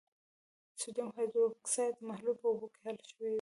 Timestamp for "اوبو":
2.49-2.67